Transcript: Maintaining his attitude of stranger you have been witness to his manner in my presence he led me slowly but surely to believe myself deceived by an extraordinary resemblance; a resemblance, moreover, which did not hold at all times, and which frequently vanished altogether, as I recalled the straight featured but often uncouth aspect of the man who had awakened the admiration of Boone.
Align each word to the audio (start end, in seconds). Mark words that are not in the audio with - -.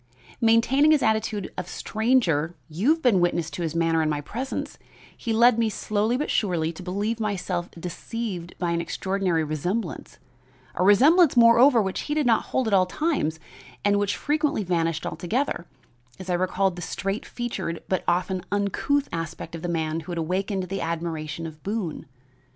Maintaining 0.41 0.89
his 0.89 1.03
attitude 1.03 1.53
of 1.59 1.67
stranger 1.67 2.55
you 2.67 2.89
have 2.89 3.03
been 3.03 3.19
witness 3.19 3.51
to 3.51 3.61
his 3.61 3.75
manner 3.75 4.01
in 4.01 4.09
my 4.09 4.19
presence 4.19 4.79
he 5.15 5.31
led 5.31 5.59
me 5.59 5.69
slowly 5.69 6.17
but 6.17 6.31
surely 6.31 6.71
to 6.73 6.81
believe 6.81 7.19
myself 7.19 7.69
deceived 7.79 8.57
by 8.57 8.71
an 8.71 8.81
extraordinary 8.81 9.43
resemblance; 9.43 10.17
a 10.73 10.83
resemblance, 10.83 11.37
moreover, 11.37 11.83
which 11.83 12.07
did 12.07 12.25
not 12.25 12.45
hold 12.45 12.67
at 12.67 12.73
all 12.73 12.87
times, 12.87 13.39
and 13.85 13.99
which 13.99 14.15
frequently 14.17 14.63
vanished 14.63 15.05
altogether, 15.05 15.67
as 16.17 16.31
I 16.31 16.33
recalled 16.33 16.77
the 16.77 16.81
straight 16.81 17.23
featured 17.23 17.83
but 17.87 18.03
often 18.07 18.43
uncouth 18.51 19.07
aspect 19.13 19.53
of 19.53 19.61
the 19.61 19.69
man 19.69 19.99
who 19.99 20.11
had 20.11 20.17
awakened 20.17 20.63
the 20.63 20.81
admiration 20.81 21.45
of 21.45 21.61
Boone. 21.61 22.07